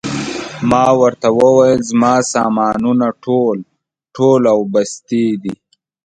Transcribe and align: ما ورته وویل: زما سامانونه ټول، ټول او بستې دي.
ما 0.69 0.85
ورته 1.01 1.27
وویل: 1.39 1.79
زما 1.89 2.13
سامانونه 2.33 3.07
ټول، 3.23 3.57
ټول 4.15 4.41
او 4.53 4.59
بستې 4.73 5.25
دي. 5.43 5.55